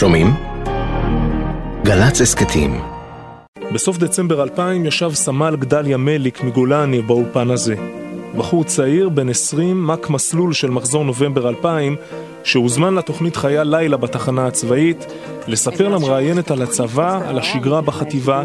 שומעים? 0.00 0.34
גל"צ 1.84 2.20
הסכתים 2.20 2.80
בסוף 3.74 3.98
דצמבר 3.98 4.42
2000 4.42 4.86
ישב 4.86 5.10
סמל 5.14 5.56
גדליה 5.56 5.96
מליק 5.96 6.42
מגולני 6.42 7.02
באולפן 7.02 7.50
הזה. 7.50 7.74
בחור 8.36 8.64
צעיר, 8.64 9.08
בן 9.08 9.28
20, 9.28 9.86
מק 9.86 10.10
מסלול 10.10 10.52
של 10.52 10.70
מחזור 10.70 11.04
נובמבר 11.04 11.48
2000, 11.48 11.96
שהוזמן 12.44 12.94
לתוכנית 12.94 13.36
חייל 13.36 13.76
לילה 13.76 13.96
בתחנה 13.96 14.46
הצבאית, 14.46 15.06
לספר 15.46 15.88
למראיינת 15.88 16.50
על 16.50 16.62
הצבא, 16.62 17.20
על 17.28 17.38
השגרה 17.38 17.80
בחטיבה, 17.80 18.42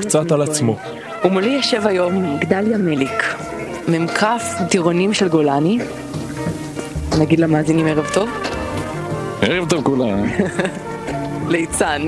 קצת 0.00 0.32
על 0.32 0.42
עצמו. 0.42 0.76
ומולי 1.24 1.50
יושב 1.50 1.86
היום 1.86 2.38
גדליה 2.40 2.78
מליק, 2.78 3.34
מ"כ 3.88 4.24
טירונים 4.70 5.14
של 5.14 5.28
גולני. 5.28 5.78
נגיד 7.18 7.40
למאזינים 7.40 7.86
ערב 7.86 8.10
טוב. 8.14 8.28
ערב 9.42 9.68
טוב 9.68 9.84
כולם. 9.84 10.24
ליצן, 11.48 12.02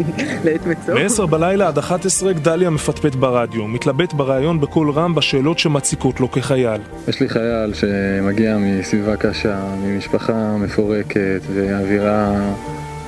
לעת 0.45 0.67
מצוא. 0.67 0.95
מ-10 0.95 1.26
בלילה 1.26 1.68
עד 1.68 1.79
11 1.79 2.32
גדליה 2.32 2.71
מפטפט 2.71 3.14
ברדיו, 3.14 3.67
מתלבט 3.67 4.13
בריאיון 4.13 4.61
בקול 4.61 4.90
רם 4.90 5.14
בשאלות 5.14 5.58
שמציקות 5.58 6.21
לו 6.21 6.31
כחייל. 6.31 6.81
יש 7.08 7.21
לי 7.21 7.29
חייל 7.29 7.75
שמגיע 7.75 8.57
מסביבה 8.61 9.17
קשה, 9.17 9.58
ממשפחה 9.82 10.57
מפורקת 10.57 11.41
ואווירה 11.54 12.32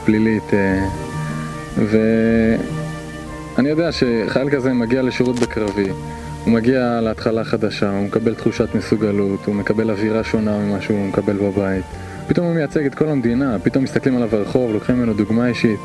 פלילית 0.05 0.55
אה, 0.55 0.89
ואני 1.77 3.69
יודע 3.69 3.93
שחייל 3.93 4.51
כזה 4.51 4.73
מגיע 4.73 5.03
לשירות 5.03 5.39
בקרבי 5.39 5.89
הוא 6.45 6.53
מגיע 6.53 7.01
להתחלה 7.03 7.45
חדשה, 7.45 7.91
הוא 7.91 8.05
מקבל 8.05 8.35
תחושת 8.35 8.75
מסוגלות, 8.75 9.47
הוא 9.47 9.55
מקבל 9.55 9.91
אווירה 9.91 10.25
שונה 10.25 10.59
ממה 10.59 10.81
שהוא 10.81 11.07
מקבל 11.07 11.37
בבית 11.37 11.85
פתאום 12.29 12.47
הוא 12.47 12.55
מייצג 12.55 12.87
את 12.87 12.95
כל 12.95 13.09
המדינה, 13.09 13.57
פתאום 13.63 13.85
מסתכלים 13.85 14.17
עליו 14.17 14.29
ברחוב, 14.29 14.73
לוקחים 14.73 14.97
ממנו 14.97 15.15
דוגמה 15.15 15.47
אישית 15.47 15.81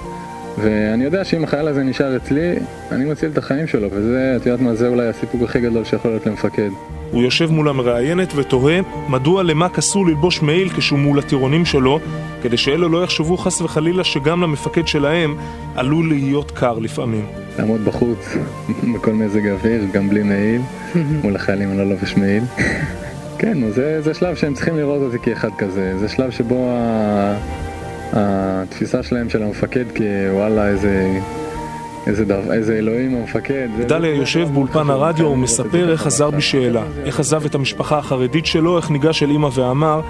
ואני 0.58 1.04
יודע 1.04 1.26
שאם 1.26 1.44
החייל 1.44 1.68
הזה 1.68 1.84
נשאר 1.84 2.16
אצלי, 2.18 2.56
אני 2.92 3.06
מציל 3.06 3.30
את 3.32 3.38
החיים 3.38 3.68
שלו, 3.68 3.88
וזה, 3.92 4.34
את 4.36 4.46
יודעת 4.46 4.62
מה, 4.62 4.76
זה 4.76 4.88
אולי 4.88 5.08
הסיפוק 5.08 5.42
הכי 5.42 5.60
גדול 5.60 5.84
שיכול 5.84 6.12
להיות 6.12 6.26
למפקד. 6.26 6.70
הוא 7.12 7.24
יושב 7.24 7.52
מול 7.52 7.70
המראיינת 7.70 8.34
ותוהה 8.36 8.80
מדוע 9.10 9.44
למק 9.44 9.78
אסור 9.78 10.08
ללבוש 10.08 10.42
מעיל 10.42 10.70
כשהוא 10.70 11.00
מול 11.00 11.20
הטירונים 11.20 11.66
שלו, 11.66 12.00
כדי 12.42 12.58
שאלו 12.58 12.90
לא 12.90 13.04
יחשבו 13.04 13.38
חס 13.38 13.62
וחלילה 13.62 14.04
שגם 14.04 14.42
למפקד 14.42 14.88
שלהם 14.88 15.36
עלול 15.76 16.10
להיות 16.10 16.52
קר 16.52 16.80
לפעמים. 16.80 17.26
לעמוד 17.60 17.86
בחוץ, 17.86 18.38
בכל 18.96 19.14
מזג 19.14 19.48
אוויר, 19.48 19.84
גם 19.92 20.10
בלי 20.10 20.24
מעיל, 20.24 20.62
מול 21.24 21.36
החיילים 21.36 21.70
אני 21.70 21.78
לא 21.78 21.90
לובש 21.90 22.18
מעיל. 22.18 22.44
כן, 23.40 23.72
זה, 23.72 24.02
זה 24.02 24.14
שלב 24.14 24.36
שהם 24.36 24.54
צריכים 24.54 24.78
לראות 24.78 25.02
אותי 25.02 25.20
כאחד 25.20 25.50
כזה, 25.58 25.98
זה 26.00 26.10
שלב 26.10 26.32
שבו 26.32 26.70
ה... 26.72 27.63
התפיסה 28.14 29.04
שלהם 29.04 29.30
של 29.30 29.44
המפקד 29.44 29.86
כוואלה 29.98 30.68
איזה... 30.68 31.20
איזה, 32.08 32.26
דו, 32.26 32.54
איזה 32.54 32.74
אלוהים 32.74 33.16
המפקד. 33.16 33.68
גדליה 33.80 34.16
יושב 34.16 34.50
באולפן 34.54 34.90
הרדיו 34.90 35.26
ומספר 35.26 35.92
איך 35.92 36.02
חזר 36.02 36.30
בשאלה, 36.30 36.84
איך 37.06 37.20
עזב 37.20 37.46
את 37.46 37.56
המשפחה 37.56 37.98
החרדית 37.98 38.46
שלו, 38.46 38.78
איך 38.78 38.92
ניגש 38.92 39.24
אל 39.24 39.32
אמא 39.32 39.50
ואמר, 39.54 40.02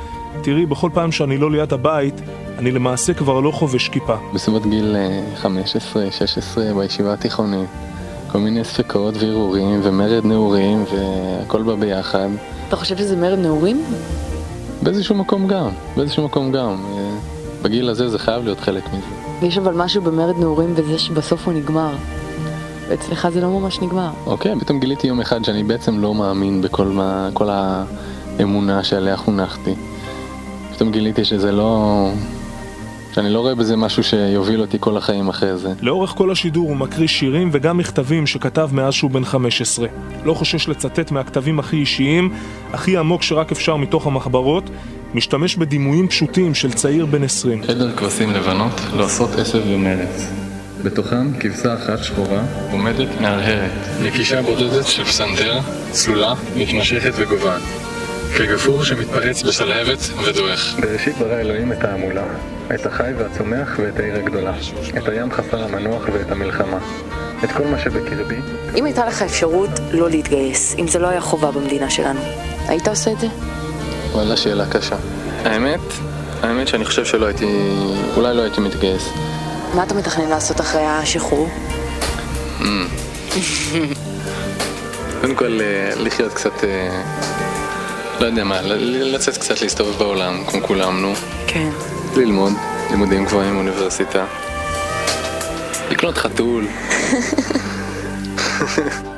תראי, 0.42 0.66
בכל 0.66 0.90
פעם 0.94 1.12
שאני 1.12 1.38
לא 1.38 1.52
ליד 1.52 1.74
הבית, 1.74 2.22
אני 2.58 2.72
למעשה 2.72 3.14
כבר 3.14 3.40
לא 3.40 3.52
חובש 3.52 3.90
כיפה. 3.90 4.16
בסביבות 4.34 4.66
גיל 4.66 4.96
15-16 5.44 5.46
אה, 6.58 6.74
בישיבה 6.74 7.14
התיכונית, 7.14 7.70
כל 8.32 8.40
מיני 8.40 8.64
ספקות 8.64 9.16
וערעורים 9.20 9.80
ומרד 9.84 10.26
נעורים 10.26 10.86
והכל 10.92 11.64
בא 11.64 11.76
ביחד. 11.76 12.30
אתה 12.68 12.76
חושב 12.76 12.98
שזה 12.98 13.16
מרד 13.16 13.40
נעורים? 13.40 13.84
באיזשהו 14.84 15.16
מקום 15.16 15.48
גם, 15.48 15.70
באיזשהו 15.98 16.26
מקום 16.26 16.52
גם. 16.52 16.76
בגיל 17.64 17.90
הזה 17.90 18.10
זה 18.10 18.20
חייב 18.20 18.44
להיות 18.44 18.60
חלק 18.60 18.84
מזה. 18.88 19.06
ויש 19.42 19.58
אבל 19.58 19.74
משהו 19.74 20.02
במרד 20.02 20.40
נעורים 20.40 20.76
בזה 20.76 21.00
שבסוף 21.00 21.46
הוא 21.46 21.54
נגמר. 21.54 21.96
ואצלך 22.90 23.28
זה 23.30 23.42
לא 23.42 23.60
ממש 23.60 23.80
נגמר. 23.82 24.10
אוקיי, 24.26 24.60
פתאום 24.60 24.80
גיליתי 24.80 25.08
יום 25.08 25.22
אחד 25.22 25.44
שאני 25.46 25.64
בעצם 25.64 26.00
לא 26.00 26.14
מאמין 26.14 26.62
בכל 26.62 26.86
מה, 26.86 27.30
כל 27.34 27.50
האמונה 28.40 28.84
שעליה 28.84 29.18
חונכתי. 29.18 29.76
פתאום 30.74 30.92
גיליתי 30.92 31.26
שזה 31.26 31.52
לא... 31.52 32.10
שאני 33.14 33.30
לא 33.30 33.40
רואה 33.40 33.56
בזה 33.56 33.76
משהו 33.76 34.04
שיוביל 34.04 34.62
אותי 34.62 34.78
כל 34.80 34.98
החיים 34.98 35.30
אחרי 35.30 35.58
זה. 35.58 35.74
לאורך 35.82 36.10
כל 36.10 36.32
השידור 36.32 36.70
הוא 36.70 36.76
מקריא 36.78 37.08
שירים 37.08 37.50
וגם 37.52 37.78
מכתבים 37.78 38.28
שכתב 38.28 38.70
מאז 38.74 38.94
שהוא 38.94 39.12
בן 39.12 39.26
15. 39.26 39.88
לא 40.24 40.34
חושש 40.34 40.68
לצטט 40.68 41.12
מהכתבים 41.12 41.60
הכי 41.60 41.78
אישיים, 41.78 42.34
הכי 42.74 42.98
עמוק 42.98 43.24
שרק 43.24 43.52
אפשר 43.52 43.76
מתוך 43.76 44.08
המחברות, 44.08 44.70
משתמש 45.14 45.56
בדימויים 45.56 46.08
פשוטים 46.08 46.54
של 46.54 46.74
צעיר 46.74 47.06
בן 47.06 47.24
20. 47.24 47.62
עדר 47.68 47.96
כבשים 47.96 48.32
לבנות 48.32 48.82
עושות 49.00 49.30
עשב 49.36 49.62
ומרץ. 49.68 50.28
בתוכם 50.84 51.40
כבשה 51.40 51.74
אחת 51.74 52.04
שחורה 52.04 52.44
עומדת 52.72 53.22
מהרהרת. 53.22 53.72
נקישה 54.02 54.42
בודדת 54.42 54.88
של 54.88 55.04
פסנתר, 55.04 55.60
צלולה, 55.92 56.34
מתמשכת 56.56 57.12
וגוועת. 57.16 57.62
כגפור 58.38 58.84
שמתפרץ 58.84 59.44
בשלהבת 59.44 60.00
ודועך. 60.26 60.76
בראשית 60.80 61.18
ברא 61.18 61.40
אלוהים 61.40 61.72
את 61.72 61.84
ההמולה, 61.84 62.24
את 62.76 62.86
החי 62.86 63.12
והצומח 63.18 63.80
ואת 63.80 64.00
העיר 64.00 64.16
הגדולה, 64.16 64.54
את 64.98 65.08
הים 65.08 65.32
חסר 65.32 65.64
המנוח 65.64 66.04
ואת 66.14 66.32
המלחמה. 66.32 66.78
את 67.44 67.52
כל 67.52 67.68
מה 67.68 67.80
שבקרבי. 67.80 68.36
אם 68.76 68.86
הייתה 68.86 69.06
לך 69.06 69.22
אפשרות 69.22 69.70
לא 69.92 70.10
להתגייס, 70.10 70.76
אם 70.80 70.88
זה 70.88 71.00
לא 71.00 71.08
היה 71.08 71.22
חובה 71.22 71.52
במדינה 71.52 71.90
שלנו, 71.90 72.20
היית 72.68 72.88
עושה 72.88 73.12
את 73.12 73.20
זה? 73.20 73.28
וואלה, 74.14 74.38
שאלה 74.38 74.66
קשה. 74.66 74.96
האמת, 75.46 75.80
האמת 76.42 76.68
שאני 76.68 76.86
חושב 76.86 77.06
שלא 77.06 77.26
הייתי, 77.26 77.46
אולי 78.18 78.36
לא 78.36 78.42
הייתי 78.42 78.62
מתגייס. 78.62 79.10
מה 79.76 79.84
אתה 79.84 79.94
מתכנן 79.94 80.30
לעשות 80.30 80.62
אחרי 80.62 80.86
השחרור? 80.86 81.50
קודם 85.22 85.36
כל, 85.36 85.60
אה, 85.62 85.96
לחיות 85.96 86.34
קצת, 86.34 86.64
אה, 86.64 87.02
לא 88.20 88.26
יודע 88.26 88.44
מה, 88.44 88.62
לצאת 88.62 89.38
קצת 89.38 89.62
להסתובב 89.62 89.98
בעולם, 89.98 90.44
כמו 90.48 90.62
כולם, 90.62 91.02
נו. 91.02 91.14
כן. 91.48 91.70
ללמוד, 92.16 92.54
לימודים 92.90 93.26
גבוהים, 93.26 93.58
אוניברסיטה. 93.58 94.26
לקנות 95.90 96.18
חתול. 96.18 96.68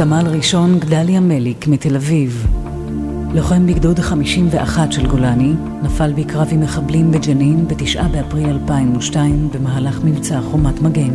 סמל 0.00 0.26
ראשון 0.26 0.78
גדליה 0.78 1.20
מליק 1.20 1.66
מתל 1.66 1.96
אביב. 1.96 2.46
לוחם 3.34 3.66
בגדוד 3.66 3.98
51 3.98 4.92
של 4.92 5.06
גולני, 5.06 5.52
נפל 5.82 6.12
בקרב 6.12 6.48
עם 6.50 6.60
מחבלים 6.60 7.10
בג'נין 7.10 7.68
ב-9 7.68 8.02
באפריל 8.12 8.48
2002 8.48 9.48
במהלך 9.52 10.00
מבצע 10.04 10.40
חומת 10.40 10.82
מגן. 10.82 11.14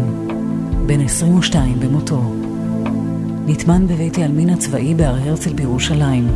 בן 0.86 1.02
22 1.02 1.80
במותו. 1.80 2.34
נטמן 3.46 3.88
בבית 3.88 4.18
העלמין 4.18 4.50
הצבאי 4.50 4.94
בהר 4.94 5.16
הרצל 5.16 5.54
בירושלים. 5.54 6.28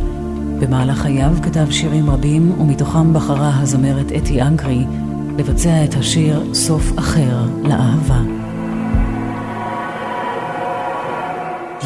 במהלך 0.60 0.98
חייו 0.98 1.32
כתב 1.42 1.66
שירים 1.70 2.10
רבים 2.10 2.60
ומתוכם 2.60 3.14
בחרה 3.14 3.60
הזמרת 3.60 4.12
אתי 4.16 4.42
אנקרי 4.42 4.84
לבצע 5.38 5.84
את 5.84 5.94
השיר 5.94 6.54
"סוף 6.54 6.98
אחר 6.98 7.46
לאהבה". 7.62 8.39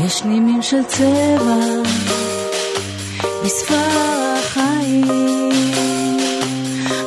יש 0.06 0.22
נימים 0.24 0.62
של 0.62 0.82
צבע 0.84 1.82
בספר 3.44 3.74
החיים, 4.38 5.50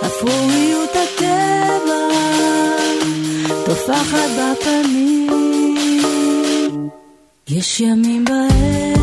אפרוריות 0.05 0.89
הטבע 0.89 2.07
טופחת 3.65 4.29
בפנים. 4.37 5.29
יש 7.49 7.79
ימים 7.79 8.25
בהם 8.25 8.96